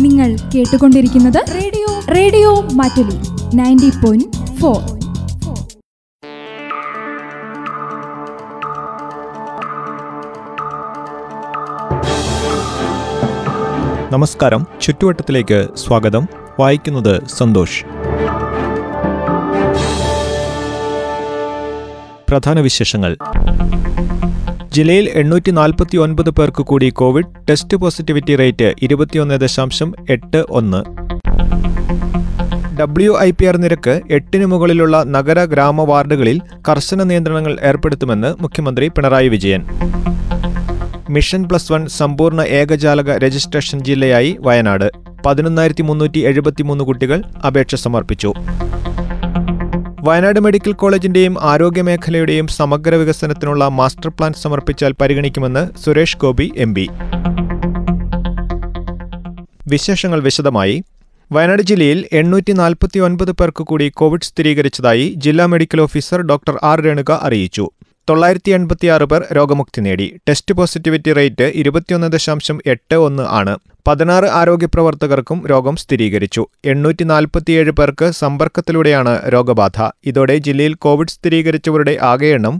നിങ്ങൾ 0.00 0.36
കേട്ടുകൊണ്ടിരിക്കുന്നത് 0.54 1.44
radio 1.54 1.86
radio 2.14 2.60
Mattoli 2.60 3.16
ninety 3.56 3.90
point 4.04 4.56
four. 4.56 4.98
നമസ്കാരം. 14.12 14.66
ചുറ്റുവട്ടത്തിലേക്ക് 14.82 15.68
സ്വാഗതം. 15.76 16.28
വായിക്കുന്നത് 16.60 17.26
സന്തോഷ്. 17.26 17.84
പ്രധാന 22.30 22.60
വിശേഷങ്ങൾ. 22.60 23.16
ജില്ലയിൽ 24.74 25.08
എണ്ണൂറ്റി 25.14 25.50
നാൽപ്പത്തി 25.50 25.96
ഒൻപത് 25.96 26.30
പേർക്ക് 26.30 26.62
കൂടി 26.62 26.88
കോവിഡ് 26.88 27.30
ടെസ്റ്റ് 27.50 27.76
പോസിറ്റിവിറ്റി 27.76 28.36
റേറ്റ് 28.36 28.74
ഇരുപത്തിയൊന്ന് 28.82 29.40
ദശാംശം 29.40 29.94
എട്ട് 30.10 30.44
ഒന്ന്. 30.50 30.80
ഡബ്ല്യു 32.80 33.12
ഐ 33.20 33.30
പി 33.30 33.44
ആർ 33.44 33.56
നിരക്ക് 33.56 34.00
എട്ടിന് 34.10 34.46
മുകളിലുള്ള 34.46 35.02
നഗര 35.06 35.44
ഗ്രാമ 35.44 35.82
വാർഡുകളിൽ 35.82 36.40
കർശന 36.68 37.02
നിയന്ത്രണങ്ങൾ 37.02 37.56
ഏർപ്പെടുത്തുമെന്ന് 37.62 38.34
മുഖ്യമന്ത്രി 38.40 38.88
Pinarayi 38.88 39.28
Vijayan. 39.28 39.64
Mission 41.10 41.44
plus 41.48 41.72
one 41.72 41.86
സമ്പൂർണ 41.86 42.40
ഏകജാലക 42.40 43.18
രജിസ്ട്രേഷൻ 43.18 43.80
ജില്ലയായി 43.80 44.36
വയനാട്. 44.40 44.90
പതിനൊന്നായിരത്തി 45.26 45.82
മുന്നൂറ്റി 45.82 46.18
എഴുപത്തിമൂന്ന് 46.18 46.84
കുട്ടികൾ 46.84 47.22
അപേക്ഷ 47.46 47.74
സമർപ്പിച്ചു. 47.74 48.34
വയനാട് 50.08 50.40
മെഡിക്കൽ 50.40 50.72
കോളേജിന്റെയും 50.72 51.36
ആരോഗ്യമേഖലയുടെയും 51.42 52.46
സമഗ്ര 52.48 52.94
വികസനത്തിനുള്ള 52.94 53.68
മാസ്റ്റർ 53.68 54.08
പ്ലാൻ 54.10 54.32
സമർപ്പിച്ചാൽ 54.32 54.92
പരിഗണിക്കുമെന്ന് 55.00 55.78
സുരേഷ് 55.84 56.16
ഗോപി 56.16 56.52
എം 56.56 56.74
വിശേഷങ്ങൾ 59.66 60.20
വിശദമായി. 60.20 60.82
വയനാട് 61.32 61.62
ജില്ലയിൽ 61.62 62.08
എണ്ണൂറ്റി 62.12 62.52
നാൽപ്പത്തി 62.52 62.98
ഒൻപത് 62.98 63.32
പേർക്ക് 63.32 63.62
കൂടി 63.62 63.88
കോവിഡ് 63.88 64.22
സ്ഥിരീകരിച്ചതായി 64.22 65.14
ജില്ലാ 65.16 65.46
medical 65.46 65.80
officer 65.80 66.20
doctor 66.22 66.58
R. 66.62 66.80
Renuka 66.80 67.20
അറിയിച്ചു. 67.22 67.70
തൊള്ളായിരത്തി 68.10 68.50
എൺപത്തിയാറ് 68.50 69.04
പേർ 69.04 69.24
രോഗമുക്തി 69.32 69.80
നേടി. 69.80 70.16
ടെസ്റ്റ് 70.28 70.54
പോസിറ്റിവിറ്റി 70.54 71.12
റേറ്റ് 71.12 71.52
ഇരുപത്തിയൊന്ന് 71.54 72.12
ദശാംശം 72.12 72.60
എട്ട് 72.66 72.94
ഒന്ന് 72.94 73.22
ആണ്. 73.22 73.58
പതിനാറ് 73.88 74.24
ആരോഗ്യപ്രവർത്തകർക്കും 74.38 75.38
രോഗം 75.50 75.76
സ്ഥിരീകരിച്ചു. 75.76 76.42
എണ്ണൂറ്റി 76.64 77.04
നാൽപ്പത്തിയേഴ് 77.04 77.70
പേർക്ക് 77.70 78.06
സമ്പർക്കത്തിലൂടെയാണ് 78.10 79.32
രോഗബാധ. 79.32 79.78
ഇതോടെ 80.04 80.36
ജില്ലയിൽ 80.46 80.74
കോവിഡ് 80.74 81.14
സ്ഥിരീകരിച്ചവരുടെ 81.14 81.94
ആകെ 82.10 82.26
എണ്ണം 82.38 82.56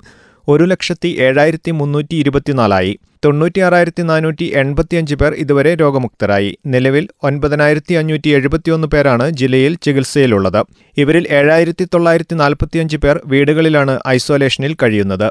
ഒരു 0.48 0.64
ലക്ഷത്തി 0.64 1.10
ഏഴായിരത്തി 1.26 1.70
മുന്നൂറ്റി 1.70 2.14
ഇരുപത്തിനാലായി. 2.14 2.92
തൊണ്ണൂറ്റിയാറായിരത്തി 3.24 4.02
നാനൂറ്റി 4.02 4.46
എൺപത്തിയഞ്ച് 4.62 5.14
പേർ 5.14 5.32
ഇതുവരെ 5.42 5.74
രോഗമുക്തരായി. 5.74 6.50
നിലവിൽ 6.66 7.08
ഒൻപതിനായിരത്തി 7.24 7.94
അഞ്ഞൂറ്റി 7.94 8.30
എഴുപത്തിയൊന്ന് 8.38 8.88
പേരാണ് 8.88 9.30
ജില്ലയിൽ 9.30 9.74
ചികിത്സയിലുള്ളത്. 9.82 10.60
ഇവരിൽ 10.96 11.26
ഏഴായിരത്തി 11.40 11.86
തൊള്ളായിരത്തി 11.94 12.36
നാൽപ്പത്തിയഞ്ച് 12.42 12.96
പേർ 12.96 13.18
വീടുകളിലാണ് 13.26 13.96
ഐസൊലേഷനിൽ 14.08 14.76
കഴിയുന്നത്. 14.82 15.28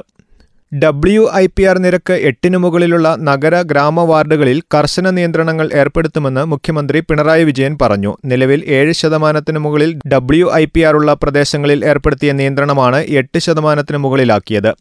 ഡബ്ല്യു 0.72 1.28
ഐ 1.34 1.46
പി 1.46 1.62
ആർ 1.62 1.78
നിരക്ക് 1.78 2.12
എട്ടിനു 2.12 2.58
മുകളിലുള്ള 2.58 3.16
നഗര 3.18 3.62
ഗ്രാമ 3.62 4.00
വാർഡുകളിൽ 4.00 4.62
കർശന 4.74 5.10
നിയന്ത്രണങ്ങൾ 5.10 5.70
ഏർപ്പെടുത്തുമെന്ന് 5.74 6.44
മുഖ്യമന്ത്രി 6.44 7.00
പിണറായി 7.00 7.44
വിജയൻ 7.44 7.78
പറഞ്ഞു. 7.82 8.16
നിലവിൽ 8.24 8.64
ഏഴ് 8.66 8.92
ശതമാനത്തിന് 8.92 9.58
മുകളിൽ 9.58 9.98
ഡബ്ല്യു 10.14 10.50
ഐ 10.54 10.64
പി 10.64 10.80
ആർ 10.80 10.94
ഉള്ള 10.94 11.12
പ്രദേശങ്ങളിൽ 11.12 11.84
ഏർപ്പെടുത്തിയ 11.84 12.32
നിയന്ത്രണമാണ് 12.32 12.96
എട്ട് 13.20 13.38
ശതമാനത്തിന് 13.38 13.98
മുകളിലാക്കിയത്. 13.98 14.74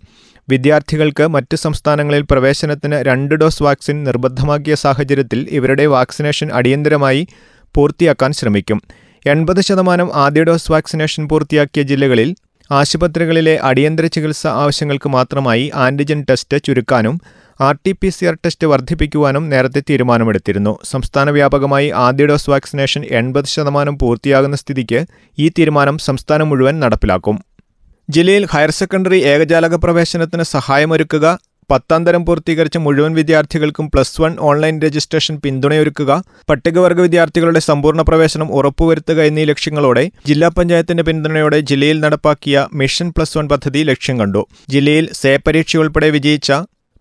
വിദ്യാർത്ഥികൾക്ക് 0.52 1.27
മറ്റ് 1.27 1.55
സംസ്ഥാനങ്ങളിൽ 1.55 2.25
പ്രവേശനത്തിന് 2.31 2.95
രണ്ട് 2.95 3.35
ഡോസ് 3.35 3.63
വാക്സിൻ 3.63 4.03
നിർബന്ധമാക്കിയ 4.03 4.75
സാഹചര്യത്തിൽ 4.75 5.47
ഇവരുടെ 5.51 5.85
വാക്സിനേഷൻ 5.85 6.49
അടിയന്തരമായി 6.53 7.27
പൂർത്തിയാക്കാൻ 7.75 8.33
ശ്രമിക്കും. 8.33 8.81
എൺപത് 9.25 9.61
ശതമാനം 9.61 10.09
ആദ്യ 10.16 10.44
ഡോസ് 10.44 10.72
വാക്സിനേഷൻ 10.72 11.27
പൂർത്തിയാക്കിയ 11.27 11.83
ജില്ലകളിൽ 11.83 12.29
ആശുപത്രികളിലെ 12.71 13.57
അടിയന്തര 13.63 14.05
ചികിത്സ 14.05 14.47
ആവശ്യങ്ങൾക്ക് 14.47 15.09
മാത്രമായി 15.09 15.72
antigen 15.75 16.25
test 16.29 16.57
ചുരുക്കാനും 16.66 17.19
R 17.61 17.75
T 17.85 17.91
P 17.91 18.09
C 18.09 18.25
R 18.25 18.38
test 18.45 18.67
വർദ്ധിപ്പിക്കുവാനും 18.67 19.50
നേരത്തെ 19.50 19.81
തീരുമാനമെടുത്തിരുന്നു. 19.89 20.77
സംസ്ഥാന 20.83 21.29
വ്യാപകമായി 21.29 21.89
ആദ്യ 21.89 22.25
ഡോസ് 22.25 22.50
വാക്സിനേഷൻ 22.50 23.03
എൺപത് 23.19 23.45
ശതമാനം 23.45 23.97
പൂർത്തിയാകുന്ന 23.97 24.56
സ്ഥിതിക്ക് 24.56 25.06
ഈ 25.39 25.50
തീരുമാനം 25.50 25.97
സംസ്ഥാനം 25.97 26.50
മുഴുവൻ 26.50 26.79
നടപ്പിലാക്കും. 26.79 27.38
ജില്ലയിൽ 28.09 28.47
ഹയർ 28.51 28.72
സെക്കൻഡറി 28.72 29.19
ഏകജാലക 29.23 29.75
പ്രവേശനത്തിന് 29.75 30.44
സഹായമൊരുക്കുക 30.44 31.39
പത്താം 31.69 32.01
തരം 32.05 32.25
പൂർത്തീകരിച്ച 32.25 32.78
മുഴുവൻ 32.78 33.13
വിദ്യാർത്ഥികൾക്കും 33.13 33.88
പ്ലസ് 33.89 34.22
വൺ 34.22 34.33
ഓൺലൈൻ 34.39 34.75
രജിസ്ട്രേഷൻ 34.81 35.35
പിന്തുണയൊരുക്കുക 35.38 36.11
പട്ടികവർഗ 36.50 37.00
വിദ്യാർത്ഥികളുടെ 37.01 37.59
സമ്പൂർണ 37.59 38.01
പ്രവേശനം 38.01 38.51
ഉറപ്പുവരുത്തുക 38.51 39.19
എന്നീ 39.22 39.45
ലക്ഷ്യങ്ങളോടെ 39.45 40.03
ജില്ലാ 40.25 40.50
പഞ്ചായത്തിന്റെ 40.57 41.03
പിന്തുണയോടെ 41.03 41.59
ജില്ലയിൽ 41.72 42.00
നടപ്പാക്കിയ 42.00 42.66
മിഷൻ 42.73 43.09
പ്ലസ് 43.09 43.38
വൺ 43.38 43.47
പദ്ധതി 43.47 43.83
ലക്ഷ്യം 43.83 44.19
കണ്ടു. 44.19 44.44
ജില്ലയിൽ 44.69 45.07
സേ 45.13 45.33
പരീക്ഷ 45.47 45.77
ഉൾപ്പെടെ 45.77 46.09
വിജയിച്ച 46.09 46.51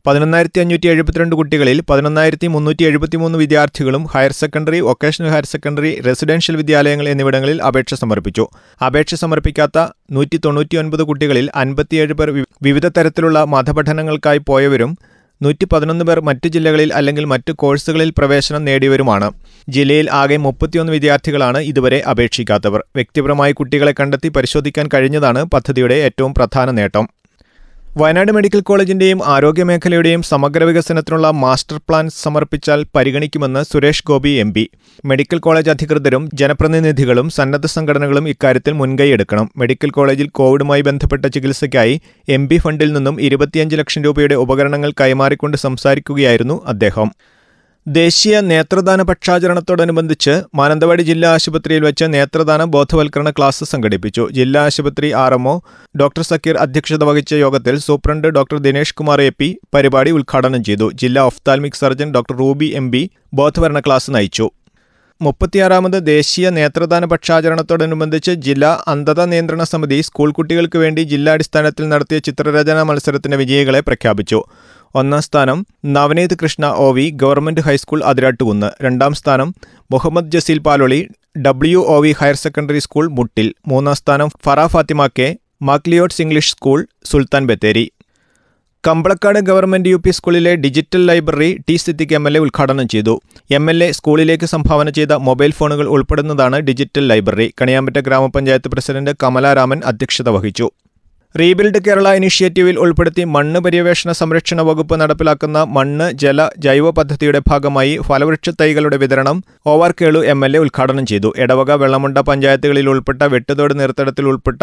പതിനൊന്നായിരത്തി 0.07 0.61
അഞ്ഞൂറ്റി 0.61 0.89
എഴുപത്തിരണ്ട് 0.91 1.35
കുട്ടികളിൽ 1.39 1.79
പതിനൊന്നായിരത്തി 1.91 2.47
മുന്നൂറ്റി 2.47 2.85
എഴുപത്തിമൂന്ന് 2.89 3.39
വിദ്യാർത്ഥികളും 3.39 4.03
higher 4.13 4.33
secondary 4.33 4.81
vocational 4.81 5.29
higher 5.29 5.47
secondary 5.53 5.91
residential 6.01 6.57
വിദ്യാലയങ്ങൾ 6.57 7.09
എന്നിവിടങ്ങളിൽ 7.09 7.63
അപേക്ഷ 7.69 7.95
സമർപ്പിച്ചു. 8.03 8.45
അപേക്ഷ 8.87 9.15
സമർപ്പിക്കാത്ത 9.23 9.87
നൂറ്റി 10.11 10.41
തൊണ്ണൂറ്റിയൊൻപത് 10.45 11.03
കുട്ടികളിൽ 11.03 11.49
അൻപത്തിയേഴ് 11.55 12.13
പേർ 12.13 12.31
വിവിധ 12.63 12.87
തരത്തിലുള്ള 12.99 13.45
മതപഠനങ്ങൾക്കായി 13.55 14.43
പോയവരും 14.49 14.93
നൂറ്റി 15.41 15.65
പതിനൊന്ന് 15.73 16.05
പേർ 16.05 16.19
മറ്റ് 16.21 16.49
ജില്ലകളിൽ 16.49 16.91
അല്ലെങ്കിൽ 16.95 17.25
മറ്റ് 17.25 17.53
കോഴ്സുകളിൽ 17.53 18.11
പ്രവേശനം 18.19 18.65
നേടിയവരുമാണ്. 18.65 19.27
ജില്ലയിൽ 19.69 20.07
ആകെ 20.11 20.37
മുപ്പത്തിയൊന്ന് 20.37 20.93
വിദ്യാർത്ഥികളാണ് 20.93 21.59
ഇതുവരെ 21.71 21.99
അപേക്ഷിക്കാത്തവർ. 22.11 22.81
വ്യക്തിപരമായി 22.97 23.53
കുട്ടികളെ 23.53 23.95
കണ്ടെത്തി 24.01 24.29
പരിശോധിക്കാൻ 24.29 24.89
കഴിഞ്ഞതാണ് 24.95 25.43
പദ്ധതിയുടെ 25.45 25.95
ഏറ്റവും 26.07 26.35
പ്രധാന 26.35 26.71
നേട്ടം. 26.71 27.07
വയനാട് 27.97 28.31
മെഡിക്കൽ 28.37 28.61
കോളേജിന്റെയും 28.61 29.21
ആരോഗ്യമേഖലയുടെയും 29.35 30.23
സമഗ്ര 30.23 30.65
വികസനത്തിനുള്ള 30.65 31.27
മാസ്റ്റർ 31.43 31.77
പ്ലാൻ 31.89 32.07
സമർപ്പിച്ചാൽ 32.23 32.81
പരിഗണിക്കുമെന്ന് 32.97 33.63
Suresh 33.63 34.05
Gopi 34.07 34.33
M 34.43 34.51
P. 34.55 34.65
Medical 35.05 35.39
college 35.39 35.71
അധികൃതരും 35.71 36.25
ജനപ്രതിനിധികളും 36.35 37.31
സന്നദ്ധ 37.31 37.67
സംഘടനകളും 37.67 38.29
ഇക്കാര്യത്തിൽ 38.29 38.73
മുൻകൈയെടുക്കണം 38.73 39.49
മെഡിക്കൽ 39.57 39.91
കോളേജിൽ 39.91 40.29
കോവിഡുമായി 40.29 40.81
ബന്ധപ്പെട്ട 40.81 41.25
ചികിത്സയ്ക്കായി 41.27 41.95
എം 42.29 42.45
ഫണ്ടിൽ 42.59 42.93
നിന്നും 42.93 43.17
ഇരുപത്തിയഞ്ച് 43.21 43.77
ലക്ഷം 43.77 44.05
രൂപയുടെ 44.05 44.35
ഉപകരണങ്ങൾ 44.35 44.93
കൈമാറിക്കൊണ്ട് 45.01 45.57
സംസാരിക്കുകയായിരുന്നു 45.57 46.59
അദ്ദേഹം. 46.67 47.11
ദേശീയ 47.87 48.37
നേത്രദാന 48.51 49.01
പക്ഷാചരണത്തോടനുബന്ധിച്ച് 49.09 50.33
മാനന്തവാടി 50.59 51.03
ജില്ലാ 51.11 51.29
ആശുപത്രിയിൽ 51.37 51.83
വെച്ച് 51.87 52.07
നേത്രദാന 52.15 52.65
ബോധവൽക്കരണ 52.75 53.31
ക്ലാസ് 53.37 53.69
സംഘടിപ്പിച്ചു. 53.73 54.23
ജില്ലാ 54.39 54.63
ആശുപത്രി 54.69 55.09
ആർ 55.25 55.35
എംഒ 55.39 55.55
ഡോക്ടർ 56.01 56.25
സക്കീർ 56.31 56.57
അധ്യക്ഷത 56.65 57.05
വഹിച്ച 57.11 57.33
യോഗത്തിൽ 57.45 57.77
superintendent 57.87 58.29
doctor 58.39 58.59
Dinesh 58.67 58.97
Kumar 59.01 59.21
A 59.29 59.31
P 59.39 59.49
പരിപാടി 59.75 60.11
ഉദ്ഘാടനം 60.19 60.65
ചെയ്തു. 60.69 60.89
ജില്ലാ 61.03 61.25
ophthalmic 61.31 61.81
surgeon 61.83 62.11
doctor 62.17 62.37
Ruby 62.45 62.71
M 62.81 62.89
B 62.91 63.03
ബോധവൽക്കരണ 63.41 63.83
ക്ലാസ് 63.87 64.11
നയിച്ചു. 64.17 64.49
മുപ്പത്തിയാറാമത് 65.21 66.07
ദേശീയ 66.07 66.51
നേത്രദാന 66.51 67.05
പക്ഷാചരണത്തോടനുബന്ധിച്ച് 67.05 68.31
ജില്ലാ 68.47 68.71
അന്ധത 68.89 69.25
നിയന്ത്രണ 69.25 69.63
സമിതി 69.63 70.01
സ്കൂൾ 70.01 70.33
കുട്ടികൾക്ക് 70.33 70.79
വേണ്ടി 70.79 71.03
ജില്ലാടിസ്ഥാനത്തിൽ 71.03 71.89
നടത്തിയ 71.89 72.19
ചിത്രരചനാ 72.19 72.83
മത്സരത്തിന്റെ 72.83 73.37
വിജയികളെ 73.37 73.81
പ്രഖ്യാപിച്ചു. 73.81 74.45
ഒന്നാം 74.95 75.23
സ്ഥാനം 75.23 75.59
Navaneeth 75.97 76.35
Krishna 76.43 76.67
O 76.67 76.93
V 76.93 77.07
government 77.23 77.61
high school 77.61 78.03
Athirattukunnu. 78.05 78.71
രണ്ടാം 78.85 79.15
സ്ഥാനം 79.15 79.55
Muhammad 79.91 80.31
Jaseel 80.31 80.59
Paloli 80.59 81.01
W 81.47 81.79
O 81.79 81.99
V 82.01 82.15
higher 82.21 82.35
secondary 82.35 82.79
school 82.79 83.09
Muttil. 83.09 83.55
മൂന്നാം 83.69 83.95
സ്ഥാനം 83.95 84.29
Fara 84.47 84.67
Fathima 84.67 85.07
K 85.19 85.29
McLeod's 85.63 86.23
English 86.23 86.51
school 86.51 86.87
Sultan 87.05 87.47
Bathery. 87.47 87.85
Kambalakkad 88.85 89.39
government 89.47 89.91
U 89.93 89.99
P 90.03 90.11
സ്കൂളിലെ 90.17 90.51
digital 90.65 91.01
library 91.09 91.49
T 91.69 91.75
Siddique 91.85 92.15
M 92.19 92.25
L 92.29 92.35
A 92.39 92.41
ഉദ്ഘാടനം 92.45 92.87
ചെയ്തു. 92.93 93.15
M 93.59 93.65
L 93.73 93.79
A 93.87 93.89
സ്കൂളിലേക്ക് 93.97 94.47
സംഭാവന 94.53 94.91
ചെയ്ത 94.99 95.13
mobile 95.29 95.53
ഫോണുകൾ 95.59 95.87
ഉൾപ്പെടുന്നതാണ് 95.95 96.59
ഡിജിറ്റൽ 96.69 97.05
ലൈബ്രറി. 97.11 97.47
കണിയാമ്പറ്റ 97.61 97.99
ഗ്രാമപഞ്ചായത്ത് 98.09 98.71
പ്രസിഡന്റ് 98.75 99.15
കമലാരാമൻ 99.23 99.81
അധ്യക്ഷത 99.93 100.29
വഹിച്ചു. 100.37 100.69
റീബിൽഡ് 101.35 101.81
കേരള 101.87 102.09
ഇനിഷ്യേറ്റീവിൽ 102.19 102.77
ഉൾപ്പെടുത്തി 102.85 103.25
മണ്ണ് 103.35 103.59
പര്യവേഷണ 103.65 104.11
സംരക്ഷണ 104.21 104.61
വകുപ്പ് 104.69 104.95
നടപ്പിലാക്കുന്ന 105.01 105.59
മണ്ണ് 105.77 106.07
ജല 106.23 106.49
ജൈവ 106.67 106.91
പദ്ധതിയുടെ 106.99 107.41
ഭാഗമായി 107.51 107.95
ഫലവൃക്ഷ 108.09 108.55
തൈകളുടെ 108.61 108.99
വിതരണം 109.03 109.39
O R 109.73 109.93
Kelu 110.01 110.21
M 110.35 110.41
L 110.47 110.55
A 110.57 110.61
ഉദ്ഘാടനം 110.65 111.05
ചെയ്തു. 111.11 111.31
എടവക 111.45 111.73
വെള്ളമുണ്ട 111.83 112.19
പഞ്ചായത്തുകളിൽ 112.31 112.89
ഉൾപ്പെട്ട 112.93 113.23
വെട്ടുതോട് 113.35 113.75
നീർത്തടത്തിൽ 113.81 114.27
ഉൾപ്പെട്ട 114.33 114.63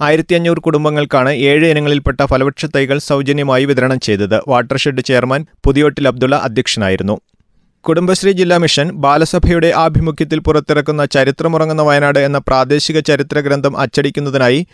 ആയിരത്തി 0.00 0.34
അഞ്ഞൂറ് 0.34 0.60
കുടുംബങ്ങൾക്കാണ് 0.60 1.28
ഏഴ് 1.28 1.66
ഇനങ്ങളിൽപ്പെട്ട 1.66 2.24
ഫലവൃക്ഷ 2.24 2.66
തൈകൾ 2.66 2.98
സൗജന്യമായി 2.98 3.64
വിതരണം 3.64 4.00
ചെയ്തത്. 4.00 4.40
വാട്ടർഷെഡ് 4.48 5.00
ചെയർമാൻ 5.00 5.46
പുതിയോട്ടിൽ 5.64 6.08
അബ്ദുള്ള 6.08 6.36
അധ്യക്ഷനായിരുന്നു. 6.36 7.20
കുടുംബശ്രീ 7.84 8.32
ജില്ലാ 8.32 8.56
മിഷൻ 8.56 8.90
ബാലസഭയുടെ 8.90 9.72
ആഭിമുഖ്യത്തിൽ 9.76 10.38
പുറത്തിറക്കുന്ന 10.38 11.04
ചരിത്രമുറങ്ങുന്ന 11.04 11.82
വയനാട് 11.82 12.18
എന്ന 12.18 12.38
പ്രാദേശിക 12.38 12.98
ചരിത്ര 13.00 13.40
ഗ്രന്ഥം 13.40 13.76
അച്ചടിക്കുന്നതിനായി 13.76 14.66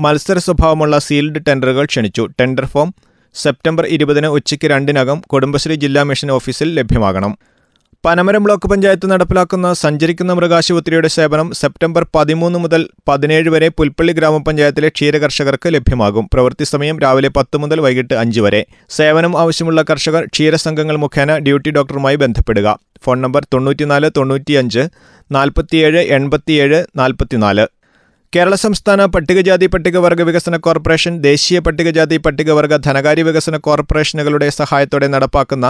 മത്സര 0.00 0.38
സ്വഭാവമുള്ള 0.38 0.98
സീൽഡ് 0.98 1.46
ടെൻഡറുകൾ 1.48 1.84
ക്ഷണിച്ചു. 1.84 2.28
ടെൻഡർ 2.40 2.64
ഫോം 2.64 2.94
സെപ്റ്റംബർ 3.34 3.86
ഇരുപതിന് 3.86 4.26
ഉച്ചയ്ക്ക് 4.26 4.68
രണ്ടിനകം 4.68 5.20
കുടുംബശ്രീ 5.20 5.74
ജില്ലാ 5.74 6.02
മിഷൻ 6.02 6.30
ഓഫീസിൽ 6.30 6.74
ലഭ്യമാകണം. 6.74 7.38
പനമരം 8.04 8.42
ബ്ലോക്ക് 8.44 8.66
പഞ്ചായത്ത് 8.70 9.06
നടപ്പിലാക്കുന്ന 9.10 9.66
സഞ്ചരിക്കുന്ന 9.82 10.32
മൃഗാശുപത്രിയുടെ 10.38 11.08
സേവനം 11.14 11.48
സെപ്റ്റംബർ 11.60 12.02
പതിമൂന്ന് 12.16 12.58
മുതൽ 12.64 12.82
പതിനേഴ് 13.08 13.50
വരെ 13.54 13.68
പുൽപ്പള്ളി 13.78 14.12
ഗ്രാമപഞ്ചായത്തിലെ 14.18 14.88
ക്ഷീരകർഷകർക്ക് 14.96 15.68
ലഭ്യമാകും. 15.74 16.24
പ്രവൃത്തി 16.32 16.66
സമയം 16.72 16.96
രാവിലെ 17.04 17.30
പത്ത് 17.36 17.58
മുതൽ 17.62 17.80
വൈകിട്ട് 17.84 18.14
അഞ്ച് 18.22 18.42
വരെ. 18.46 18.60
സേവനം 18.96 19.32
ആവശ്യമുള്ള 19.42 19.82
കർഷകർ 19.90 20.24
ക്ഷീരസംഘങ്ങൾ 20.34 20.98
മുഖേന 21.04 21.38
ഡ്യൂട്ടി 21.46 21.72
ഡോക്ടറുമായി 21.78 22.18
ബന്ധപ്പെടുക. 22.24 22.68
ഫോൺ 23.06 23.18
നമ്പർ 23.26 23.44
തൊണ്ണൂറ്റിനാല് 23.54 24.10
തൊണ്ണൂറ്റിയഞ്ച് 24.18 24.84
നാൽപ്പത്തിയേഴ് 25.30 26.02
എൺപത്തിയേഴ് 26.18 26.80
നാൽപ്പത്തിനാല് 27.02 27.66
കേരള 28.32 28.54
സംസ്ഥാന 28.66 29.00
പട്ടികജാതി 29.14 29.66
പട്ടികവർഗ 29.72 30.22
വികസന 30.28 30.56
കോർപ്പറേഷൻ 30.66 31.12
ദേശീയ 31.28 31.58
പട്ടികജാതി 31.66 32.16
പട്ടികവർഗ 32.24 32.76
ധനകാര്യ 32.86 33.24
വികസന 33.28 33.56
കോർപ്പറേഷനുകളുടെ 33.66 34.48
സഹായത്തോടെ 34.60 35.08
നടപ്പാക്കുന്ന 35.14 35.66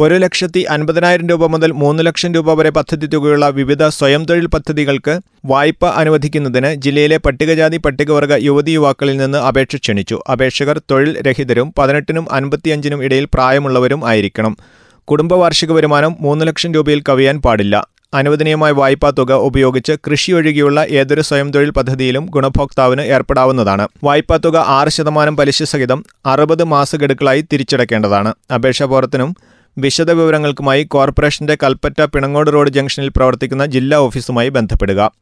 ഒരു 0.00 0.14
ലക്ഷത്തി 0.14 0.60
അൻപതിനായിരം 0.60 1.28
രൂപ 1.28 1.46
മുതൽ 1.46 1.72
മൂന്ന് 1.72 2.06
ലക്ഷം 2.06 2.34
രൂപ 2.34 2.52
വരെ 2.52 2.70
പദ്ധതി 2.70 3.06
തുകയുള്ള 3.06 3.48
വിവിധ 3.48 3.86
സ്വയം 3.88 4.24
തൊഴിൽ 4.24 4.46
പദ്ധതികൾക്ക് 4.46 5.20
വായ്പ 5.44 5.86
അനുവദിക്കുന്നതിന് 5.86 6.74
ജില്ലയിലെ 6.74 7.16
പട്ടികജാതി 7.16 7.76
പട്ടികവർഗ 7.76 8.34
യുവതി 8.34 8.70
യുവാക്കളിൽ 8.70 9.16
നിന്ന് 9.16 9.38
അപേക്ഷ 9.38 9.76
ക്ഷണിച്ചു. 9.76 10.20
അപേക്ഷകർ 10.32 10.78
തൊഴിൽ 10.90 11.22
രഹിതരും 11.22 11.74
പതിനെട്ടിനും 11.78 12.26
അൻപത്തിയഞ്ചിനും 12.32 13.04
ഇടയിൽ 13.04 13.28
പ്രായമുള്ളവരും 13.34 14.08
ആയിരിക്കണം. 14.08 14.56
കുടുംബ 15.04 15.34
വാർഷിക 15.34 15.72
വരുമാനം 15.72 16.16
മൂന്ന് 16.20 16.44
ലക്ഷം 16.46 16.74
രൂപയിൽ 16.74 17.02
കവിയാൻ 17.08 17.42
പാടില്ല. 17.42 17.86
അനുവദനീയമായ 18.14 18.72
വായ്പാ 18.72 19.10
തുക 19.10 19.32
ഉപയോഗിച്ച് 19.32 19.92
കൃഷി 19.92 20.32
ഒഴികെയുള്ള 20.32 20.86
ഏതൊരു 20.90 21.20
സ്വയം 21.20 21.52
തൊഴിൽ 21.52 21.70
പദ്ധതിയിലും 21.70 22.26
ഗുണഭോക്താവിന് 22.26 23.02
ഏർപ്പെടാവുന്നതാണ്. 23.02 23.88
വായ്പാ 24.04 24.36
തുക 24.36 24.56
ആറ് 24.56 24.88
ശതമാനം 24.88 25.36
പലിശ 25.36 25.62
സഹിതം 25.62 26.04
അറുപത് 26.26 26.64
മാസഗഡുക്കളായി 26.64 27.44
തിരിച്ചടക്കേണ്ടതാണ്. 27.52 28.34
അപേക്ഷാപത്രത്തിനും 28.54 29.53
വിശദവിവരങ്ങൾക്കുമായി 29.78 30.84
കോർപ്പറേഷന്റെ 30.84 31.56
കൽപ്പറ്റ 31.62 32.02
പിണങ്ങോട് 32.04 32.52
റോഡ് 32.52 32.70
ജംഗ്ഷനിൽ 32.70 33.08
പ്രവർത്തിക്കുന്ന 33.08 33.66
ജില്ലാ 33.66 33.98
ഓഫീസുമായി 33.98 34.48
ബന്ധപ്പെടുക. 34.48 35.12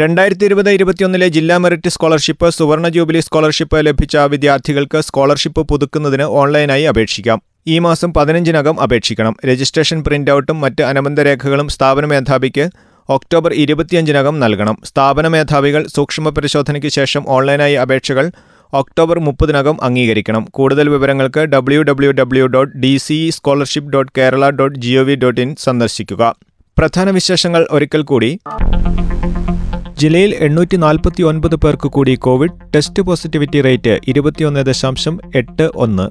രണ്ടായിരത്തി 0.00 0.44
ഇരുപത് 0.44 0.70
ഇരുപത്തിയൊന്നിലെ 0.70 1.28
ജില്ലാ 1.28 1.56
മെറിറ്റ് 1.56 1.88
സ്കോളർഷിപ്പ് 1.88 2.50
സുവർണ 2.50 2.88
ജൂബിലി 2.88 3.20
സ്കോളർഷിപ്പ് 3.20 3.86
ലഭിച്ച 3.86 4.16
വിദ്യാർത്ഥികൾക്ക് 4.16 5.00
സ്കോളർഷിപ്പ് 5.00 5.60
പുതുക്കുന്നതിന് 5.60 6.22
ഓൺലൈനായി 6.22 6.82
അപേക്ഷിക്കാം. 6.82 7.42
ഈ 7.66 7.78
മാസം 7.78 8.12
പതിനഞ്ചിനകം 8.12 8.80
അപേക്ഷിക്കണം. 8.80 9.36
രജിസ്ട്രേഷൻ 9.46 10.02
പ്രിന്റൌട്ടും 10.02 10.60
മറ്റ് 10.60 10.82
അനുബന്ധ 10.82 11.20
രേഖകളും 11.20 11.68
സ്ഥാപന 11.68 12.04
മേധാവിക്ക് 12.04 12.70
ഒക്ടോബർ 13.08 13.52
ഇരുപത്തിയഞ്ചിനകം 13.52 14.40
നൽകണം. 14.40 14.78
സ്ഥാപന 14.84 15.28
മേധാവികൾ 15.28 15.86
സൂക്ഷ്മ 15.96 16.28
പരിശോധനയ്ക്ക് 16.28 16.88
ശേഷം 16.88 17.24
ഓൺലൈനായി 17.28 17.74
അപേക്ഷകൾ 17.74 18.30
ഒക്ടോബർ 18.72 19.18
മുപ്പതിനകം 19.18 19.84
അംഗീകരിക്കണം. 19.84 20.46
കൂടുതൽ 20.50 20.88
വിവരങ്ങൾക്ക് 20.88 21.40
W 21.40 21.82
W 21.82 22.12
W 22.12 22.46
dot 22.46 22.78
D 22.78 22.96
C 22.96 23.30
scholarship 23.30 23.92
dot 23.92 24.12
Kerala 24.18 24.50
dot 24.50 24.78
G 24.78 24.92
O 24.94 25.02
V 25.02 25.14
dot 25.14 25.40
in 25.40 25.56
സന്ദർശിക്കുക. 25.58 26.36
പ്രധാന 26.78 27.10
വിശേഷങ്ങൾ 27.10 27.66
ഒരിക്കൽ 27.70 28.02
കൂടി. 28.02 28.30
ജില്ലയിൽ 29.98 30.34
എണ്ണൂറ്റി 30.34 30.76
നാൽപ്പത്തി 30.76 31.22
ഒൻപത് 31.22 31.56
പേർക്ക് 31.56 31.88
കൂടി 31.88 32.14
കോവിഡ് 32.14 32.56
ടെസ്റ്റ് 32.74 33.02
പോസിറ്റിവിറ്റി 33.02 33.60
റേറ്റ് 33.60 34.00
ഇരുപത്തിയൊന്ന് 34.08 34.66
ദശാംശം 34.66 35.18
എട്ട് 35.36 35.62
ഒന്ന്. 35.74 36.06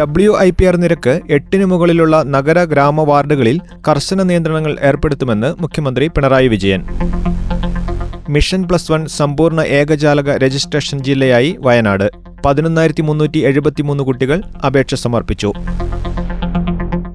ഡബ്ല്യു 0.00 0.32
ഐ 0.38 0.50
പി 0.50 0.64
ആർ 0.64 0.76
നിരക്ക് 0.76 1.20
എട്ടിന് 1.30 1.64
മുകളിലുള്ള 1.64 2.22
നഗര 2.26 2.64
ഗ്രാമ 2.64 3.02
വാർഡുകളിൽ 3.02 3.60
കർശന 3.88 4.22
നിയന്ത്രണങ്ങൾ 4.22 4.76
ഏർപ്പെടുത്തുമെന്ന് 4.82 5.54
മുഖ്യമന്ത്രി 5.62 6.08
Pinarayi 6.08 6.48
Vijayan. 6.48 6.82
Mission 8.28 8.68
plus 8.68 8.92
one 8.92 9.06
സമ്പൂർണ 9.06 9.60
ഏകജാലക 9.60 10.36
രജിസ്ട്രേഷൻ 10.36 10.98
ജില്ലയായി 10.98 11.56
വയനാട്. 11.58 12.10
പതിനൊന്നായിരത്തി 12.46 13.02
മുന്നൂറ്റി 13.02 13.38
എഴുപത്തിമൂന്ന് 13.38 14.04
കുട്ടികൾ 14.04 14.42
അപേക്ഷ 14.66 14.94
സമർപ്പിച്ചു. 14.94 15.52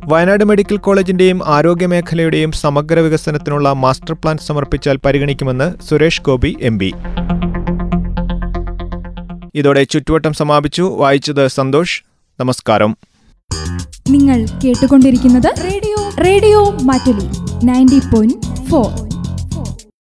വയനാട് 0.07 0.43
മെഡിക്കൽ 0.43 0.77
കോളേജിന്റെയും 0.77 1.41
ആരോഗ്യമേഖലയുടെയും 1.45 2.51
സമഗ്ര 2.51 2.99
വികസനത്തിനുള്ള 2.99 3.73
മാസ്റ്റർ 3.73 4.13
പ്ലാൻ 4.13 4.37
സമർപ്പിച്ചാൽ 4.37 4.97
പരിഗണിക്കുമെന്ന് 5.05 5.73
സുരേഷ് 5.89 6.21
ഗോപി 6.21 6.57
എം 6.61 6.79
പി. 6.79 6.93
ഇതോടെ 9.55 9.83
ചുറ്റുവട്ടം 9.83 10.33
സമാപിച്ചു. 10.33 10.81
വായിച്ചത് 10.81 11.47
സന്തോഷ്. 11.47 12.03
നമസ്കാരം. 12.39 12.97
നിങ്ങൾ 14.09 14.45
കേട്ടുകൊണ്ടിരിക്കുന്നത് 14.63 15.63
radio 15.63 16.09
radio 16.25 16.69
Mattoli 16.81 17.27
ninety 17.65 17.99
point 17.99 18.69
four. 18.69 19.10